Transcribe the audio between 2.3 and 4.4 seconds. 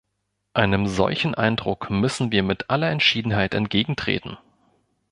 wir mit aller Entschiedenheit entgegentreten!